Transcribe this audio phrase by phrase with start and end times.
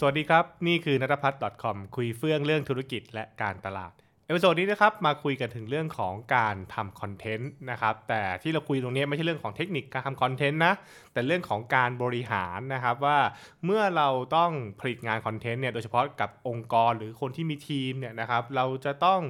[0.00, 3.92] สวัสดีครับ นี่คือนัทพัฒน์ .com คุยเฟื่องเรื่องธุรกิจและการตลาด
[4.26, 10.74] episode นี้นะครับมาคุยกันถึงเรื่องของการทำคอนเทนต์นะครับ แต่ที่เราคุยตรงนี้ไม่ใช่เรื่องของเทคนิคการทำคอนเทนต์นะ
[11.12, 13.18] แต่เรื่องของการบริหารนะครับว่า
[13.64, 19.20] เมื่อเราต้องผลิตงานคอนเทนต์เนี่ยโดยเฉพาะกับองค์กรหรือคนที่มีทีมเนี่ยนะครับเราจะต้อง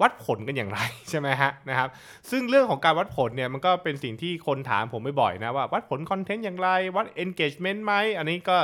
[0.00, 0.80] วัดผลกันอย่างไร
[1.10, 1.88] ใช่ไหมฮะนะครับ
[2.30, 8.56] ซึ่งเรื่องของการวัดผลเนี่ยมันก็เป็นสิ่งที่คนถามผมบ่อยๆนะว่าวัดผลคอนเทนต์อย่างไร วัด engagement ไหมอันนี้ก็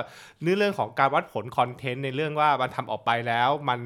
[0.42, 3.80] เนื้อเรื่องของการวัดผลคอนเทนต์ในเรื่องว่ามันทำออกไปแล้วมัน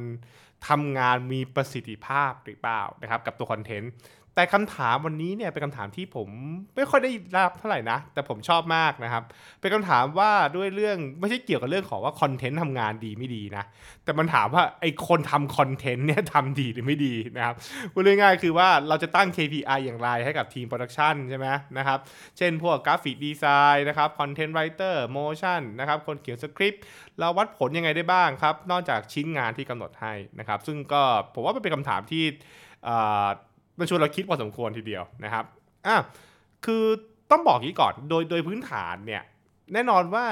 [0.69, 3.91] ทำงานมีประสิทธิภาพหรือเปล่านะครับกับตัวคอนเทนต์
[4.35, 6.29] แต่คำถามวันนี้เนี่ยเป็นคำถามที่ผม
[6.75, 9.23] ไม่ค่อยได้รับเท่าไหร่นะ แต่ผมชอบมากนะครับ
[9.61, 13.65] เป็นคำถามว่าด้วยเรื่องไม่ใช่เกี่ยวกับเรื่องของว่าคอนเทนต์ทำงานดีไม่ดีนะ
[14.05, 17.57] แต่มันถามว่าไอ้คนทำคอนเทนต์เนี่ยทำดีหรือไม่ดีนะครับ
[17.93, 21.47] พูดง่ายๆคือว่าเราจะตั้ง KPI อย่างไรให้กับทีม production ใช่ไหม
[21.79, 21.99] นะครับ
[22.39, 26.83] เช่นพวก graphic design นะครับ content writer motion นะครับคนเขียนสคริปต์
[27.19, 31.03] เราวัดผลยังไงได้บ้างครับ นอกจากชิ้นงานที่กำหนดให้นะครับ ซึ่งก็
[31.35, 32.25] ผมว่ามันเป็นคำถามที่
[33.79, 35.45] มันชวนเราคิดพอสมควรทีเดียวนะครับ
[35.87, 35.97] อะ
[36.65, 36.85] คือ
[37.31, 39.23] ต้องบอกงี้ก่อนโดยโดยพื้นฐานเนี่ย
[39.73, 40.27] แน่นอนว่า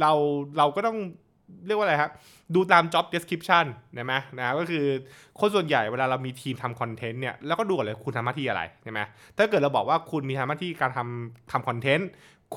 [0.00, 0.12] เรา
[0.58, 0.98] เราก็ต้อง
[1.66, 2.10] เรียกว่าอะไรครับ
[2.54, 4.84] ดูตาม job description นะไหมนะก็คือ
[5.40, 9.00] คนส่วนใหญ่เวลาเรามีทีมทำคอนเทนต์เนี่ยแล้วก็ดูก่อนเลยคุณทำหน้าที่อะไรใช่ไหม
[9.36, 12.08] ถ้าเกิดเราบอกว่าคุณมีทำหน้าที่การทำทำคอนเทนต์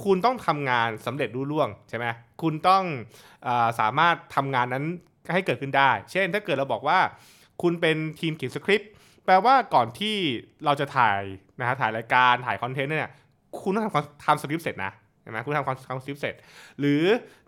[0.03, 2.05] คุณต้องทำงานสำเร็จลุล่วงใช่ไหม
[2.41, 2.83] คุณต้อง
[3.47, 3.49] อ
[3.79, 4.85] สามารถทำงานนั้น
[5.33, 6.99] ให้เกิดขึ้นได้ เช่นถ้าเกิดเราบอกว่า
[7.61, 8.91] คุณเป็นทีมเขียนสคริปต์
[9.29, 10.15] แปลว่าก่อนที่
[10.65, 11.19] เราจะถ่าย
[11.59, 13.11] นะฮะถ่ายรายการถ่ายคอนเทนต์เนี่ย
[13.61, 16.35] คุณต้องทำทำสคริปต์เสร็จนะใช่ไหมคุณทำทำสคริปต์เสร็จ
[16.79, 17.03] หรือ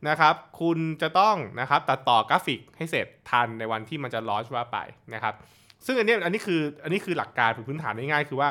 [0.07, 4.77] นะครับคุณจะต้องนะครับตัดต่อกราฟิกให้เสร็จทันในวันที่มันจะ launch ว่าไป
[5.13, 5.33] นะครับ
[5.85, 8.49] ซึ่งอันนี้อันนี้คืออันนี้คือหลักการพื้นฐานง่ายๆคือว่า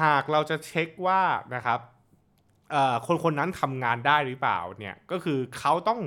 [0.00, 1.22] หากเราจะเช็คว่า
[1.54, 1.78] นะครับ
[3.06, 6.00] คนคนนั้นทำงานได้หรือเปล่าเนี่ยก็คือเขาต้อง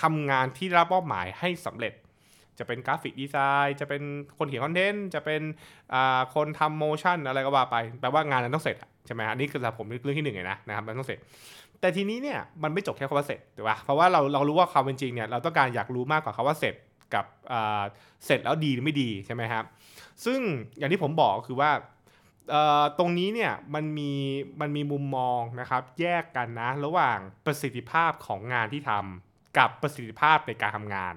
[0.00, 1.92] ทำงานที่รับมอบหมายให้สำเร็จ
[2.58, 4.02] จะเป็นกราฟิกดีไซน์จะเป็น
[4.38, 5.42] คนเขียนคอนเทนต์จะเป็น
[6.34, 8.76] คนทำโมชั่นอะไรก็ว่าไปแปลว่างานนั้นต้องเสร็จ
[9.06, 11.18] ใช่ไหมอันนี้คือสำหรับผมเรื่องที่หนึ่งเลยนะนะครับมันต้องเสร็จ
[11.80, 16.74] แต่ทีนี้เนี่ยมันไม่จบแค่คำว่าเสร็จถูกป่ะเพราะว่าเราเรารู้ว่าความเป็นจริงเนี่ยเราต้องการอยากรู้มากกว่าคำว่าเสร็จ
[17.14, 17.24] กับ
[18.26, 19.64] เสร็จแล้วดีหรือไม่ดีใช่ไหมครับ
[20.24, 20.40] ซึ่ง
[20.78, 21.70] อย่างที่ผมบอกคือว่า
[22.98, 24.12] ตรงนี้เนี่ยมันมี
[24.60, 31.14] มันมีมุมมองนะครับแยกกันนะระหว่างประสิทธิภาพของงานที่ทำกับประสิทธิภาพในการทำงาน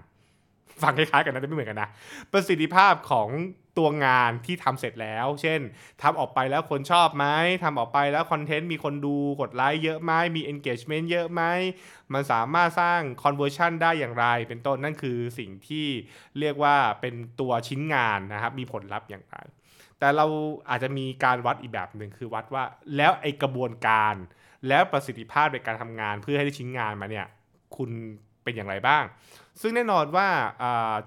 [0.83, 1.89] ฟังคล้ายๆกันนะแต่ไม่เหมือนกันนะ
[2.31, 3.29] ประสิทธิภาพของ
[3.77, 5.61] ตัวงานที่ทำเสร็จแล้ว เช่น
[6.01, 7.25] ทำออกไปแล้วคนชอบไหม
[7.63, 11.41] ทำออกไปแล้วคอนเทนต์มีคนดูกดไลค์เยอะไหมมี engagement เยอะไหม
[12.13, 15.87] มันสามารถสร้าง conversion ได้อย่างไร เป็นต้นนั่นคือสิ่งที่
[16.39, 19.37] เรียกว่าเป็นตัวชิ้นงานนะครับ มีผลลัพธ์อย่างไร
[19.99, 20.25] แต่เรา
[20.69, 22.63] อาจจะมีการวัดอีกแบบหนึ่งคือวัดว่า
[22.97, 24.15] แล้วไอกระบวนการ
[24.67, 27.25] แล้วประสิทธิภาพในการทำงานเพื่อให้ได้ชิ้นงานมาเนี่ย
[27.75, 27.89] คุณ
[28.43, 29.03] เป็นอย่างไรบ้าง
[29.61, 30.27] ซึ่งแน่นอนว่า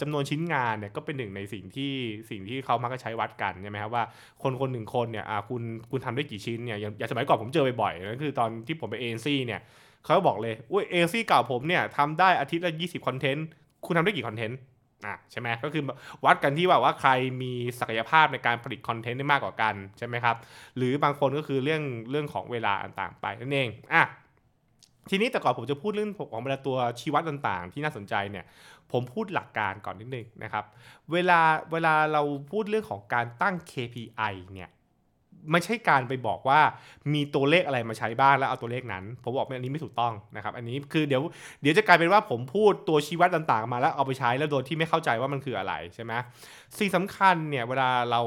[0.01, 1.93] จำนวนชิ้นงานเนี่ยก็เป็นหนึ่งในสิ่งที่
[2.31, 4.05] สิ่งที่เขามักจะใช้วัดกันใช่ไหมครับว่า
[4.43, 9.61] คนคนหนึ่งคนเนี่ยคุณคุณทำได้กี่ชิ้นเนี่ยอย่างสมัยก่อนผมเจอบ่อยๆนั่นคือตอนที่ผมไปเอ็นซี่เนี่ย
[10.05, 13.47] เขาบอกเลยอุ้ยเอ็นซีเก่าผมเนี่ยทำได้อาทิตย์ละ20 คอนเทนต์
[13.87, 14.59] คุณทำได้กี่คอนเทนต์
[15.07, 15.83] อะใช่ไหมก็คือ
[16.25, 17.11] วัดกันที่ว่าว่าใคร
[17.43, 20.37] มีศักยภาพในการผลิตคอนเทนต์ได้มากกว่ากันใช่ไหมครับ
[20.77, 24.03] หรือบางคนก็คือเรื่องเรื่องของเวลาต่างๆไปนั่นเองอะ
[25.11, 28.45] ทีนี้แต่ก่อนผมจะพูดเรื่องของบรรดาตัวชี้วัดต่างๆ ที่น่าสนใจเนี่ย
[28.93, 30.65] ผมพูดหลักการก่อนนิดนึงนะครับ
[31.13, 31.41] เวลา
[31.73, 34.71] เวลาเราพูดเรื่องของการตั้ง KPI เนี่ย
[35.53, 36.61] ไม่ใช่การไปบอกว่า
[37.15, 41.23] มีตัวเลขอะไรมาใช้บ้างแล้วเอาตัวเลขนั้น ผมบอกอันนี้ไม่ถูกต้องนะครับ อันนี้คือเดี๋ยว
[41.63, 46.13] เดี๋ยวจะกลายเป็นว่าผมพูดตัวชี้วัดต่างๆ มาแล้วเอาไปใช้แล้วโดยที่ไม่เข้าใจว่ามันคืออะไรใช่ไหม
[46.79, 48.23] สิ่งสำคัญเนี่ยเวลาเรา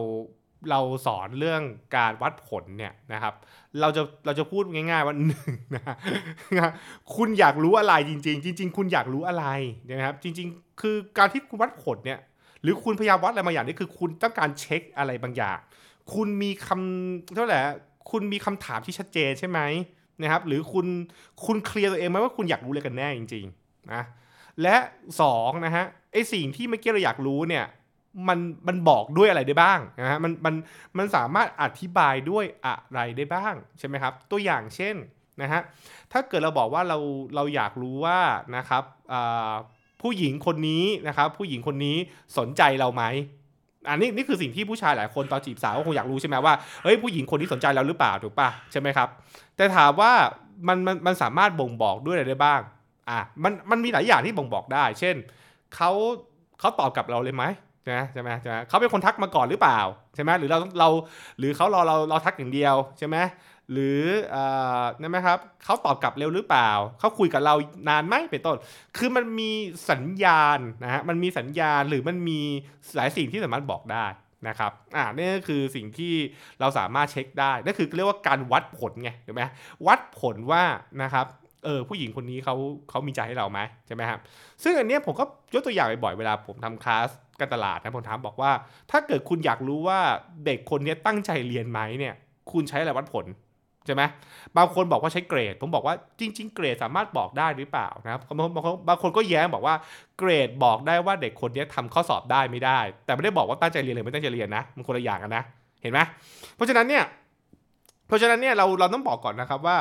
[0.69, 1.61] เราสอนเรื่อง
[1.95, 3.33] การวัดผลเนี่ยนะครับ
[3.81, 5.83] เราจะเราจะพูดง่าย ๆว่าหนึ่งนะ
[7.15, 9.45] คุณอยากรู้อะไรจริง ๆ จริง ๆ คุณอยากรู้อะไร
[9.89, 12.19] นะครับ จริง ๆ คือการที่คุณวัดผลเนี่ย
[12.61, 15.57] หรือคุณพยายามวัดอะไรบางอย่างนี่คือคุณต้องการเช็คอะไรบางอย่าง
[16.13, 17.59] คุณมีคำเท่าไหร่
[18.11, 19.59] คุณมีคำถามที่ชัดเจนใช่ไหม
[20.21, 20.85] นะครับ หรือคุณ
[21.45, 24.01] คุณเคลียร์ตัวเองไหมว่าคุณอยากรู้อะไรกันแน่จริง ๆ นะ
[24.61, 24.75] และ
[25.21, 27.65] 2นะฮะไอสิ่งที่เมื่อกี้เราอยากรู้เนี่ย
[28.27, 30.55] มันมันบอกด้วยอะไรได้บ้างนะฮะมันมัน
[30.97, 34.95] มันสามารถอธิบายด้วยอะไรได้บ้างใช่ไหมครับตัวอย่างเช่น
[35.41, 35.61] นะฮะ
[36.11, 36.97] ถ้าเกิดเราบอกว่าเรา
[37.35, 38.19] เราอยากรู้ว่า
[38.55, 38.83] นะครับ
[40.01, 41.97] ผู้หญิงคนนี้นะครับผู้หญิงคนนี้
[42.37, 43.03] สนใจเราไหม
[43.89, 49.07] อันนี้นี่คือสิ่งที่ผู้ชายหลายคนตอนจีบสาวก็คงอยากรู้ใช่ไหมว่าเฮ้ยผู้หญิงคนนี้สนใจเราหรือเปล่าถูกปะใช่ไหมครับ
[49.55, 50.11] แต่ถามว่า
[50.67, 52.61] มันมันมันสามารถบ่งบอกด้วยอะไรได้บ้าง
[53.09, 55.15] อะมันมันมีหลายอย่างที่บ่งบอกได้ เช่น
[55.75, 55.91] เขา
[56.59, 57.43] เขาตอบกับเราเลยไหม
[57.83, 59.79] ใช่ไหมใช่ไหมใช่ไหมเขาเป็นคนทักมาก่อนหรือเปล่า
[60.15, 60.89] ใช่ไหมหรือเราเรา
[61.39, 63.17] หรือเขารอเราเราทักอย่างเดียวใช่ไหม
[63.71, 64.01] หรือ
[64.31, 64.43] เอ่
[64.81, 66.69] อนั่นไหมครับเขาตอบกลับเร็วหรือเปล่า
[66.99, 67.55] เขาคุยกับเรา
[67.89, 68.57] นานไหมเป็นต้น
[68.97, 69.51] คือมันมี
[69.91, 72.39] สัญญาณนะฮะมันมีสัญญาณหรือมันมี
[72.95, 74.05] หลายสิ่งที่สามารถบอกได้
[74.47, 76.13] นะครับอ่านี่ก็คือสิ่งที่
[76.59, 79.43] เราสามารถเช็คได้นั่นคือเรียกว่าการวัดผลไงถูกไหม
[79.87, 80.63] วัดผลว่า
[81.03, 81.25] นะครับ
[81.65, 82.55] เออผู้หญิงคนนี้เขา
[82.89, 84.19] เขามีใจให้เราไหมใช่ไหมครับ
[84.63, 85.23] ซึ่งอันเนี้ยผมก็
[85.53, 88.51] ยกตัวอย่างบ่อยเวลาผมทำคลาสการตลาดนะผมถามบอกว่า
[88.91, 89.99] ถ้าเกิดคุณอยากรู้ว่า
[90.45, 92.13] เด็กคนนี้ตั้งใจเรียนไหมเนี่ย
[92.51, 93.27] คุณใช้อะไรวัดผล
[93.85, 94.03] ใช่ไหม
[94.57, 98.21] บางคนบอกว่าใช้เกรด ผมบอกว่าจริง ๆ เกรดสามารถบอกได้หรือเปล่านะครับ
[98.55, 99.75] บางคนบางคนก็แย้งบอกว่า
[100.17, 105.43] เกรดบอกได้ว่าเด็กคนนี้ทำข้อสอบได้ไม่ได้ แต่ไม่ได้บอกว่าตั้งใจเรียนหรือไม่ตั้งใจเรียนนะมันคนละอย่างกันนะ
[105.81, 105.99] เห็นไหม
[106.55, 107.03] เพราะฉะนั้นเนี่ย
[108.07, 109.77] เพราะฉะนั้นเนี่ยเราเราต้องบอกก่อนนะครับว่า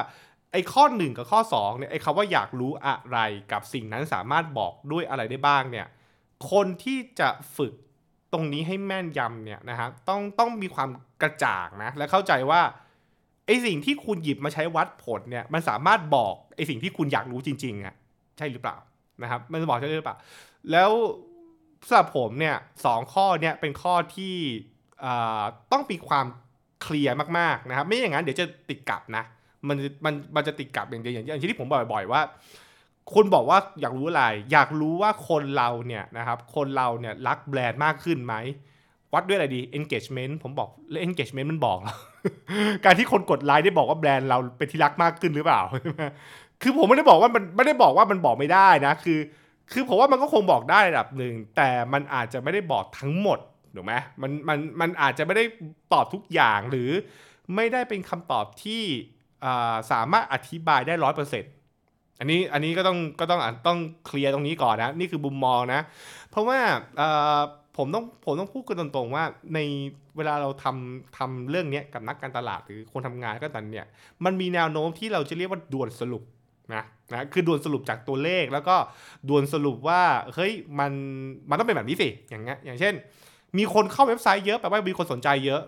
[0.53, 3.19] ไอ้ข้อ 1 กับข้อ2เนี่ยไอ้คำว่าอยากรู้อะไร
[3.53, 5.87] กับสิ่งนั้นสามารถบอกด้วยอะไรได้บ้างเนี่ย
[6.51, 7.73] คนที่จะฝึก
[8.33, 10.89] ตรงนี้ให้แม่นยำเนี่ยนะครับต้องต้องมีความ
[11.23, 12.63] กระจ่างนะและเข้าใจว่า
[13.47, 17.95] ไอ้สิ่งที่คุณหยิบมาใช้วัดผลเนี่ยมันสามารถบอกไอ้สิ่งที่คุณอยากรู้จริงๆอะ
[18.39, 18.77] ใช่หรือเปล่า
[19.23, 20.19] นะครับมันบอกใช่หรือเปล่า
[20.73, 20.91] แล้ว
[21.89, 24.37] สำหรับผมเนี่ยสองข้อเนี่ยเป็นข้อที่
[25.73, 26.27] ต้องมีความ
[26.83, 29.25] เคลียร์มากๆนะครับไม่อย่างนั้นเดี๋ยวจะติดกับนะ
[29.69, 32.21] มันมันมันจะติดกับอย่างเดียวอย่างที่ผมบอกบ่อยๆว่า
[33.15, 38.35] คนบอกว่าอยากรู้อะไร อยากรู้ว่าคนเราเนี่ยนะครับ คนเราเนี่ยรักแบรนด์มากขึ้นไหม
[39.13, 41.79] วัดด้วยอะไรดี engagement ผมบอกแล้ว engagement มันบอก
[42.85, 45.61] การที่คนกดไลค์ได้บอกว่าแบรนด์เราเป็นที่รักมากขึ้นหรือเปล่า
[46.63, 49.19] คือผมไม่ได้บอกว่ามันไม่ได้บอกว่ามันบอกไม่ได้นะ คือ
[49.73, 53.39] คือผมว่ามันก็คงบอกได้ระดับหนึ่ง แต่มันอาจจะไม่ได้บอกทั้งหมด
[53.75, 55.45] ถูกไหมมันมันมันอาจจะไม่ได้
[55.93, 56.91] ตอบทุกอย่างหรือ
[57.55, 58.85] ไม่ได้เป็นคำตอบที่
[59.93, 61.53] สามารถอธิบายได้ร้อยเปอร์เซ็นต์
[62.19, 65.81] อันนี้อันนี้ก็ต้องก็ต้องต้องเคลียร์ตรงนี้ก่อนนะ นี่คือบุมมองนะ
[66.31, 66.59] เพราะว่า
[67.77, 69.25] ผมต้องผมต้องพูดกันตรงๆว่า
[69.55, 69.59] ใน
[70.17, 73.87] เวลาเราทำทำเรื่องนี้กับนักการตลาดหรือคนทำงานก็ตามเนี่ย
[74.25, 76.23] มันมีแนวโน้มที่เราจะเรียกว่าด่วนสรุป
[76.75, 78.77] นะนะคือด่วนสรุปจากตัวเลขแล้วก็
[79.29, 80.03] ด่วนสรุปว่า
[80.35, 80.93] เฮ้ยมัน
[81.51, 82.95] มันต้องเป็นแบบนี้สิอย่างเงี้ยอย่างเช่น
[83.59, 85.63] มีคนเข้าเว็บไซต์เยอะแปลว่ามีคนสนใจเยอะ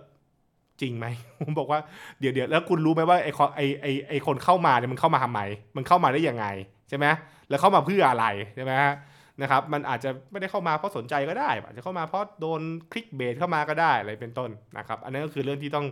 [0.81, 1.07] จริงไหม
[1.41, 1.81] ผมบอกว่า
[2.21, 5.41] เดี๋ยวเดี๋ยวแล้วคุณรู้ไหมว่าไอ้ไอ้ไอ้ไอ้คนเข้ามาเนี่ยมันเข้ามาทำไม
[5.77, 6.47] มันเข้ามาได้ยังไง
[6.89, 7.07] ใช่ไหม
[7.49, 8.73] แล้วเข้ามาเพื่ออะไรใช่ไหม
[9.43, 12.61] นะครับมันอาจจะไม่ได้เข้ามาเพราะสนใจก็ได้ อาจจะเข้ามาเพราะโดน
[12.93, 15.87] คลิกเบสเข้ามาก็ได้อะไรเป็นต้นนะครับ อันนี้ก็คือเรื่องที่ต้อง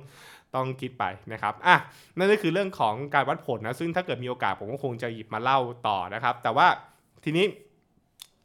[0.54, 1.76] ต้องคิดไปนะครับอะ
[2.18, 5.58] นั่นก็คือเรื่องของการวัดผลนะซึ่งถ้าเกิดมีโอกาสผมก็คงจะหยิบมาเล่า
[5.88, 6.66] ต่อนะครับ แต่ว่า
[7.24, 7.44] ทีนี้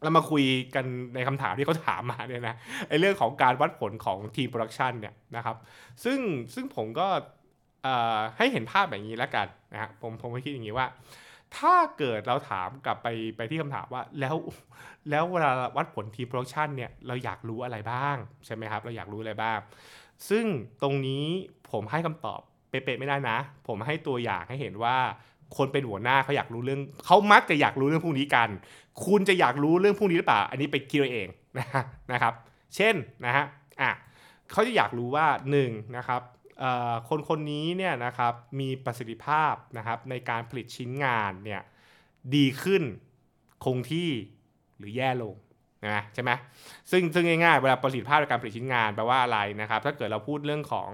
[0.03, 0.43] เรามาคุย
[0.75, 0.85] กัน
[1.15, 2.55] ในคำถามที่เขาถามมาเนี่ยนะ
[2.89, 5.55] ไอ้เรื่องของการวัดผลของทีม production เนี่ยนะครับ
[6.03, 6.19] ซึ่ง
[6.53, 7.07] ซึ่งผมก็
[8.37, 10.87] ให้เห็นภาพแบบนี้แล้วกันนะฮะผมผมคิดอย่างนี้ว่า
[11.57, 13.07] ถ้าเกิดเราถามกลับไป
[13.37, 14.35] ไปที่คำถามว่าแล้ว
[15.09, 18.15] แล้วเวลาวัดผลทีม production เนี่ยเราอยากรู้อะไรบ้าง
[18.45, 19.59] ใช่ไหมครับ เราอยากรู้อะไรบ้าง
[20.29, 20.45] ซึ่ง
[20.81, 21.25] ตรงนี้
[21.71, 24.97] ผมให้คำตอบเป๊ะๆไม่ได้นะ ผมให้ตัวอย่างให้เห็นว่า
[25.57, 28.49] คนเป็นหัวหน้าเขาอยากรู้เรื่องเขามักจะอยากรู้เรื่องพวกนี้กัน
[29.05, 31.27] คุณจะอยากรู้เรื่องพวกนี้หรือเปล่า อันนี้ไปคิดเอง
[32.11, 32.33] นะครับ
[32.75, 32.95] เช่น
[33.25, 33.45] นะฮะ
[33.81, 33.91] อะ
[34.51, 35.57] เขาจะอยากรู้ว่า1น
[35.97, 36.21] นะครับ
[37.09, 41.61] คนคนนี้เนี่ยนะครับมีประสิทธิภาพนะครับในการผลิตชิ้นงานเนี่ย
[42.35, 42.83] ดีขึ้น
[43.65, 44.09] คงที่
[44.77, 45.35] หรือแย่ลง
[45.85, 46.31] นะใช่ไหม
[46.91, 50.89] ซึ่งซึ่งง่ายๆเวลาประสิทธิภาพในการผลิตชิ้นงานแปลว่าอะไรนะครับ ถ้าเกิดเราพูดเรื่องของ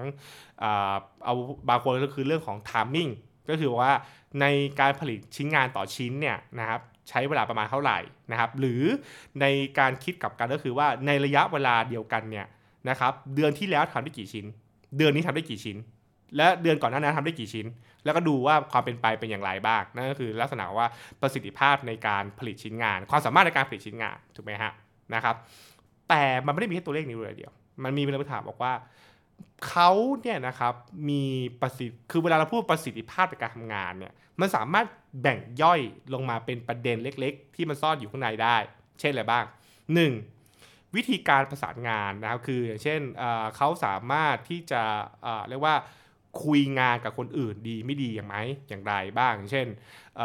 [1.26, 1.34] เอา
[1.70, 3.12] บางคนก็คือเรื่องของ timing
[3.50, 3.92] ก็คือว่า
[4.42, 4.46] ใน
[4.80, 8.00] การผลิตชิ้นงานต่อชิ้นเนี่ยนะครับใช้เวลาประมาณเท่าไหร่
[8.32, 8.84] นะครับ หรือ
[9.42, 9.46] ใน
[9.80, 12.46] การคิดกับกันก็คือว่าในระยะเวลาเดียวกันเนี่ย
[12.90, 14.46] นะครับเดือนที่แล้วทำได้กี่ชิ้น
[14.98, 15.78] เดือนนี้ทำได้กี่ชิ้น
[16.38, 17.66] และเดือนก่อนหน้านั้นทำได้กี่ชิ้น
[18.04, 20.86] แล้วก็ดูว่าความเป็นไปเป็นอย่างไรบ้างนั่นก็คือลักษณะว่า
[21.22, 24.72] ประสิทธิภาพในการผลิตชิ้นงาน ความสามารถในการผลิตชิ้นงานถูกไหมฮะ
[25.14, 25.36] นะครับ
[26.10, 28.74] แต่มันไม่ได้มีแค่ตัวเลขนี้เลยเดียว มันมีเรื่องถามบอกว่า
[29.70, 30.74] เขาเนี่ยนะครับ
[31.10, 31.24] มี
[31.62, 34.86] ประสิทธิคือเวลาเราพูดประสิทธิภาพในการทำงานเนี่ยมันสามารถ
[35.22, 35.80] แบ่งย่อย
[36.14, 38.58] ลงมาเป็นประเด็นเล็ก ๆ ที่มันซ่อนอยู่ข้างในได้
[39.00, 39.46] เช่นอะไรบ้าง
[40.20, 40.96] 1.
[40.96, 43.02] วิธีการประสานงานนะครับคืออย่างเช่น
[43.56, 44.82] เขาสามารถที่จะ
[45.50, 45.76] เรียกว่า
[46.44, 48.38] คุยงานกับคนอื่นดีไม่ดีอย่างไร
[48.70, 49.68] อย่างไรบ้าง เช่น
[50.18, 50.20] เ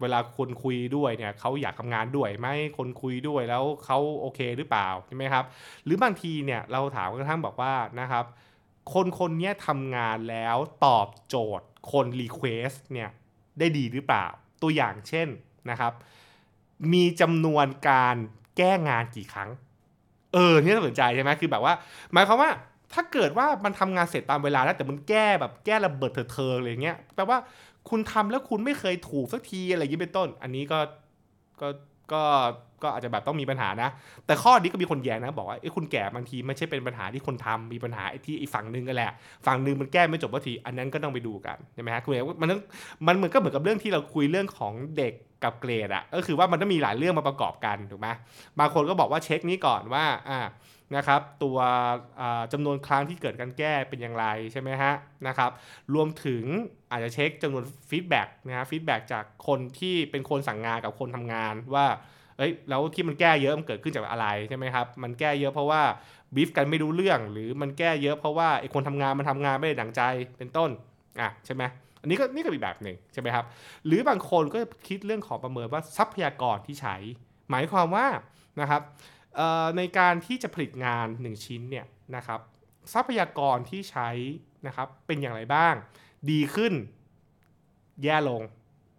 [0.00, 5.44] เวลาคนคุยด้วยเนี่ยเขาอยากทำงานด้วยไหมคนคุยด้วยแล้วเขาโอเคหรือเปล่าใช่ไหมครับ
[5.84, 8.24] หรือบางทีเนี่ยเราถามกระทั่งบอกว่านะครับ
[8.92, 13.10] คนคนนี้ทำงานแล้วตอบโจทย์คน request เนี่ย
[13.58, 14.26] ได้ดีหรือเปล่า
[14.62, 15.28] ตัวอย่างเช่น
[15.70, 15.92] นะครับ
[16.92, 18.16] มีจำนวนการ
[18.56, 19.50] แก้งานกี่ครั้ง
[20.34, 21.74] เออนี่น่าสนใจใช่ไหมคือแบบว่า
[22.12, 22.50] หมายความว่า
[22.92, 27.38] ถ้าเกิดว่ามันทำงานเสร็จตามเวลาแล้วแต่มันแก้แบบแก้ระเบิดเถิดเทิงอะไรเงี้ยแปลว่า
[27.88, 30.78] คุณทำแล้วคุณไม่เคยถูกสักทีอะไรอย่างนี้เป็นต้น อันนี้ก็
[31.60, 31.68] ก็
[32.12, 32.22] ก็
[32.82, 33.90] ก็อาจจะแบบต้องมีปัญหานะ
[34.26, 39.12] แต่ข้อนี้ก็มีคนแย้งนะ บอกว่าไอ้คุณแก่บางทีไม่ใช่เป็นปัญหาที่คนทำมีปัญหาไอ้ที่อีกฝั่งหนึ่งกันแหละ
[39.46, 42.60] ฝั่งหนึ่งมันแก้ไม่จบทีอันนั้นก็ต้องไปดูกันใช่ไหมฮะคุณมันต้อง
[43.06, 48.08] มันเหมือนก็เหมือนกับเรื่องที่เราคุยเรื่องของเด็กกับเกรดอะก็คือว่ามันต้องมีหลายเรื่องมาประกอบกันถูกไหม
[48.58, 50.38] บางคนก็บอกว่าเช็คนี้ก่อนว่าอ่า
[50.96, 51.58] นะครับตัว
[52.52, 54.94] จำนวนครั้งที่เกิดการแก้เป็นอย่างไรใช่ไหมฮะ
[55.26, 55.50] นะครับ
[55.94, 56.44] รวมถึง
[56.90, 61.86] อาจจะเช็คจำนวน feedback นะฮะ feedback จากคนที่เป็นคนสั่งงานกับคนทำงานว่า
[62.38, 65.82] เอ้ยแล้วที่มันแก้เยอะมันเกิดขึ้นจากอะไรใช่ไหมครับมันแก้เยอะเพราะว่า
[66.34, 70.02] บีฟกันไม่รู้เรื่อง หรือมันแก้เยอะเพราะว่าไอ้คนทำงานมันทำงานไม่ได้ดังใจ
[70.38, 70.70] เป็นต้น
[71.20, 71.62] อะใช่ไหม
[72.00, 73.44] อันนี้ก็นี่ก็อีกแบบหนึ่งใช่ไหมครับ
[73.86, 76.96] หรือบางคนก็คิดเรื่องของประเมินว่าทรัพยากรที่ใช้
[77.50, 78.06] หมายความว่า
[78.60, 78.82] นะครับ
[79.76, 81.86] ในการที่จะผลิตงาน 1 ชิ้นเนี่ย
[82.16, 82.40] นะครับ
[82.92, 84.08] ทรัพยากรที่ใช้
[84.66, 85.74] นะครับเป็นอย่างไรบ้าง
[86.30, 86.74] ดีขึ้น
[88.02, 88.42] แย่ลง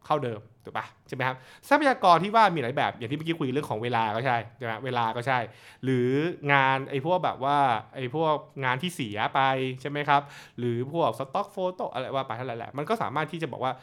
[0.05, 1.35] เข้าเดิมถูกปะใช่ไหมครับ
[1.67, 5.39] ทรัพยากรที่ว่ามีหลายแบบอย่างที่เมื่อกี้คุยเรื่องของเวลาก็ใช่ใช่ไหมเวลาก็ใช่
[5.83, 6.07] หรือ
[6.53, 7.57] งานไอ้พวกแบบว่า
[7.95, 9.41] ไอ้พวกงานที่เสียไป
[9.81, 10.21] ใช่ไหมครับ
[10.59, 13.73] หรือพวกสต็อกโฟโต้อะไรว่าไปเท่าไหร่แหละมันก็สามารถที่จะบอกว่า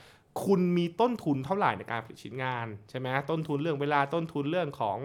[0.45, 4.99] คุณมีต้นทุนเท่าไหร่ในการผลิตชิ้นงานใช่ไหมต้นทุนเรื่องเวลาต้นทุนเรื่องของ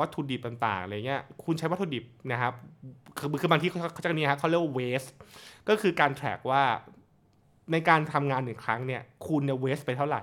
[0.00, 2.52] วัตถุดิบต่างๆอะไรเงี้ยคุณใช้วัตถุดิบนะครับ
[3.18, 5.10] คือคือบางที่เขาจะนี้ครับเขาเรียกว่า waste
[5.68, 6.62] ก็คือการ track ว่า
[7.72, 10.20] ในการทำงานหนึ่งครั้งเนี่ยคุณเนี่ย waste ไปเท่าไหร่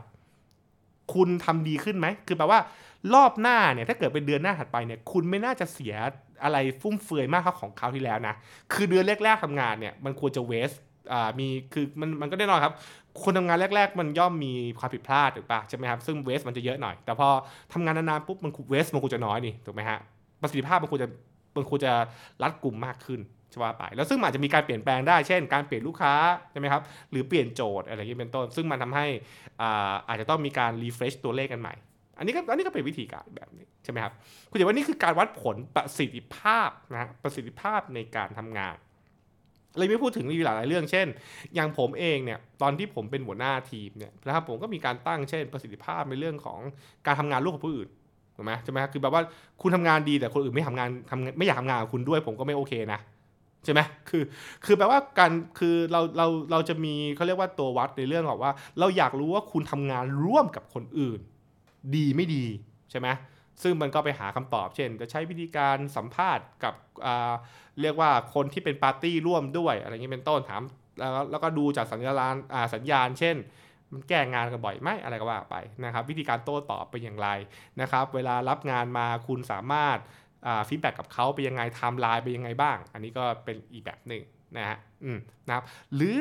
[1.13, 2.59] คุณทำดีขึ้นไหม คือแปลว่า
[3.13, 5.95] รอบหน้าเนี่ยถ้าเกิดเป็นเดือนหน้าถัดไปเนี่ยคุณไม่น่าจะเสีย
[6.43, 8.33] อะไรฟุ่มเฟือยมากเท่าของคราวที่แล้วนะ
[8.73, 10.77] คือเดือนแรกๆทำงานเนี่ยมันควรจะ waste
[11.11, 12.73] อ่ามีคือมันมันก็แน่นอนครับ
[13.23, 17.27] คนทำงานแรก ๆ มันย่อมมีความผิดพลาดถูกปะใช่ไหมครับซึ่ง waste มันจะเยอะหน่อย แต่พอ
[17.73, 19.99] ทำงานนานๆปุ๊บมัน waste มันควรจะน้อยนี่ถูกไหมฮะ
[20.41, 21.09] ประสิทธิภาพมันควรจะ
[21.55, 21.93] มันควรจะ
[22.43, 23.19] รัดกลุ่มมากขึ้น
[23.53, 26.13] ก็ว่าไป แล้วซึ่งอาจจะมีการเปลี่ยนแปลงได้ เช่น การเปลี่ยนลูกค้า
[26.51, 29.05] ใช่ไหมครับ หรือเปลี่ยนโจทย์อะไรอย่างนี้เป็นต้น ซึ่งมันทำให้
[29.61, 31.73] อ่าอาจจะต้องมีการ refresh ตัวเลขกันใหม่
[32.17, 34.13] อันนี้ก็อันนี้ก็เป็นวิธีการแบบนี้ใช่ไหมครับ
[34.49, 38.75] คุณเห็นว่านี่คือการวัดผลประสิทธิภาพนะประสิทธิภาพในการทำงาน
[39.77, 41.07] เลยไม่พูดถึงมีหลายเรื่อง เช่น
[41.55, 46.59] อย่างผมเองเนี่ยตอนที่ผมเป็นหัวหน้าทีมเนี่ยนะครับผมก็มีการตั้งเช่น ประสิทธิภาพในเรื่องของ
[47.05, 47.89] การทำงานร่วมกับผู้อื่น
[48.35, 49.21] ถูกไหมใช่ไหมคือแบบว่า
[49.61, 52.99] คุณทำงานดีแต่คนอื่นไม่ทำงานทำไม่อยากทำงานกับคุณด้วย ผมก็ไม่โอเคนะ
[53.63, 54.23] ใช่ไหมคือ
[54.65, 61.19] คือแปลว่าการคือเราเราเราจะมีเขาเรียกว่าตัววัดในเรื่องของว่า เราอยากรู้ว่าคุณทำงานร่วมกับคนอื่น
[61.95, 62.45] ดีไม่ดี
[62.91, 63.07] ใช่ไหม
[63.63, 66.73] ซึ่งมันก็ไปหาคำตอบ เช่น จะใช้วิธีการสัมภาษณ์กับ
[67.81, 70.63] เรียกว่าคนที่เป็นปาร์ตี้ร่วมด้วยอะไรเงี้ยเป็นต้นถาม
[70.99, 72.35] แล้วแล้วก็ดูจากสัญญาณ
[72.73, 73.35] สัญญาณ เช่น
[73.93, 77.29] มันแก้งานกันบ่อยไหมอะไรก็ว่าไปนะครับ วิธีการโต้ตอบเป็นอย่างไร
[77.81, 79.97] นะครับ เวลารับงานมาคุณสามารถ
[80.67, 84.23] feedback กับเขาไปยังไงไทม์ไลน์ไปยังไงบ้าง อันนี้ก็เป็นอีกแบบหนึ่ง
[84.57, 85.63] นะฮะอืมนะครับ
[85.95, 86.15] หรือ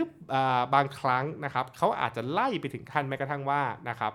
[0.74, 4.12] บางครั้งนะครับเขาอาจจะไล่ไปถึงขั้นแม้กระทั่งว่านะครับ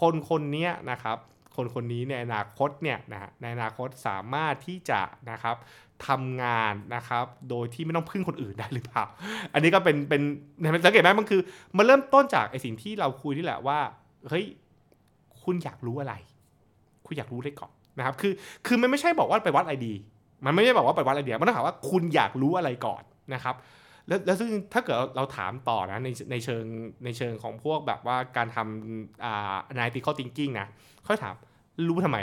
[0.00, 1.18] คนคนนี้นะครับ
[1.56, 5.00] คนคนนี้ในอนาคตเนี่ยนะในอนาคตสามารถที่จะ
[5.30, 5.56] นะครับ
[6.08, 9.04] ทำงานนะครับโดยที่ไม่ต้องพึ่งคนอื่นได้หรือเปล่า
[9.54, 10.22] อันนี้ก็เป็นเป็น
[10.84, 11.40] สังเกตไหมมันคือ
[11.76, 13.78] มันเริ่มต้นจากไอสิ่งที่เราคุยนี่แหละว่า
[14.28, 14.44] เฮ้ย
[15.42, 16.14] คุณอยากรู้อะไร
[17.06, 18.32] คุณอยากรู้ได้ก่อน นะครับคือ
[18.66, 19.94] คือมันไม่ใช่บอกว่าไปวัดไอดี
[20.44, 23.02] มันไม่ใช่บอกว่าไปวัดไอเดียมันต้องถามว่าคุณอยากรู้อะไรก่อน
[23.34, 23.54] นะครับ
[24.08, 26.64] แล้วแล้วซึ่งถ้าเกิดเราถามต่อนะในในเชิง
[27.04, 30.66] ในเชิงของพวกแบบว่าการทำอ่า analytical thinking นะ
[31.06, 31.34] ค่อยถาม
[31.88, 32.18] รู้ทำไม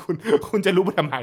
[0.00, 0.14] คุณ
[0.48, 1.14] คุณจะรู้ไปทำไม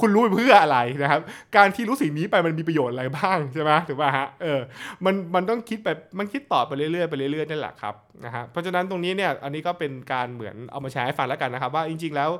[0.00, 1.20] คุณรู้ไปเพื่ออะไรนะครับ
[1.56, 4.60] การที่รู้สิ่งนี้ไปมันมีประโยชน์อะไรบ้างใช่ไหมถูกป่ะฮะเออ
[5.04, 12.30] มันมันต้องคิดไปมันคิดต่อไปเรื่อยๆไปเรื่อยๆนั่นแหละครับนะฮะเพราะฉะนั้นตรงนี้เนี่ยอันนี้ก็เป็นการเหมือนเอามาแชร์ให้ฟังแล้วกันนะครับ ว่าจริง ๆ แล้ว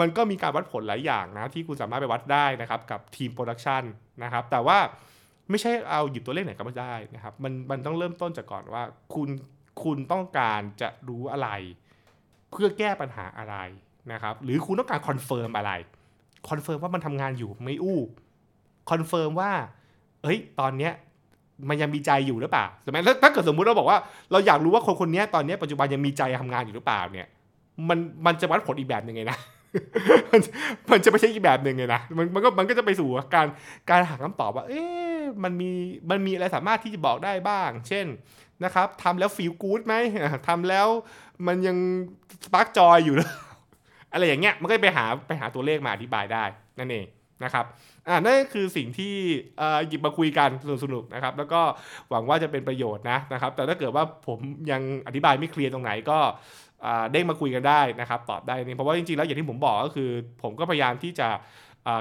[0.00, 3.82] มันก็มีการวัดผลหลายอย่างนะที่คุณสามารถไปวัดได้นะครับ กับทีมโปรดักชัน
[4.22, 4.78] นะครับ แต่ว่า
[5.50, 8.82] ไม่ใช่เอาหยิบตัวเลขไหนก็ไม่ได้นะครับ มันมันต้องเริ่มต้นจากก่อนว่า
[9.14, 9.28] คุณ
[9.84, 11.48] คุณต้องการจะรู้อะไร
[12.54, 13.56] เพื่อแก้ปัญหาอะไร
[14.12, 15.72] นะครับหรือคุณต้องการ confirm อะไร
[16.48, 18.00] confirm ว่ามันทำงานอยู่ไม่อู้
[18.90, 19.50] confirm ว่า
[20.22, 20.92] เฮ้ยตอนเนี้ย
[21.68, 23.98] มันยังมีใจอยู่หรือเปล่าใช่ไหมถ้าเกิดสมมุติเราบอกว่า
[24.32, 27.28] เราอยากรู้ว่าคนคนนี้ตอนนี้ปัจจุบันยังมีใจทำงานอยู่หรือเปล่าเนี่ย
[27.88, 29.38] มันมันจะวัดผลอีกแบบหนึ่งไงนะ
[30.90, 33.46] มันจะไม่ใช่อีกแบบหนึ่งไงนะมันมันก็มันก็จะไปสู่การ
[33.90, 35.70] การหาคำตอบว่า เอ๊ะมันมี
[36.10, 38.06] มันมีอะไรสามารถที่จะบอกได้บ้าง เช่น
[38.64, 39.94] นะครับทำแล้วฟีลกู๊ดไหม
[40.48, 40.88] ทำแล้ว
[41.46, 41.76] มันยัง
[42.44, 43.30] สปาร์กจอยอยู่หรือ
[44.12, 46.44] อะไรอย่างเงี้ยมันก็ไปหาไปหาตัวเลขมาอธิบายได้
[46.78, 47.06] นั่นเอง
[47.44, 47.64] นะครับ
[48.08, 49.14] อ่านั่นคือสิ่งที่
[49.88, 50.50] หยิบมาคุยกัน
[50.84, 51.60] สนุกๆนะครับ แล้วก็
[52.10, 54.38] หวังว่าจะเป็นประโยชน์นะนะครับ แต่ถ้าเกิดว่าผม
[54.70, 56.18] ยังอธิบายไม่เคลียร์ตรงไหนก็
[57.12, 60.10] เด้งมาคุยกันได้นะครับ ตอบได้นี่เพราะว่าจริงๆแล้วอย่างที่ผมบอกก็คือ
[60.42, 61.28] ผมก็พยายามที่จะ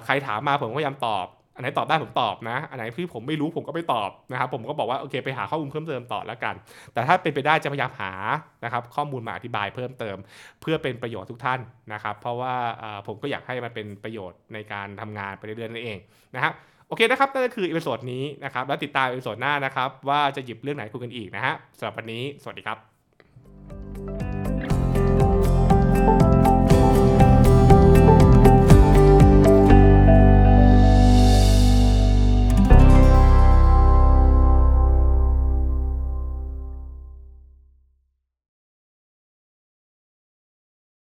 [0.05, 6.55] ใครถามมาผมก็พยายามตอบ อันไหนตอบได้ผมตอบนะ อันไหนที่ผมไม่รู้ผมก็ไม่ตอบนะครับ ผมก็บอกว่าโอเคไปหาข้อมูลเพิ่มเติมต่อแล้วกัน
[6.93, 8.11] แต่ถ้าเป็นไปได้จะพยายามหา
[8.63, 10.17] นะครับข้อมูลมาอธิบายเพิ่มเติม
[10.61, 11.59] เพื่อเป็นประโยชน์ทุกท่าน
[11.93, 12.53] นะครับ เพราะว่า
[13.07, 15.99] ผมก็อยากให้มันเป็นประโยชน์ในการทำงานไปเรื่อยๆนั่นเอง
[16.35, 16.53] นะครับ
[16.87, 22.92] โอเคนะครับนั่นก็คือ episode นี้นะครับแล้วติดตาม episode หน้านะครับว่าจะหยิบเรื่องไหนคุยกันอีกนะฮะสำหรับวันนี้สวัสดีครับ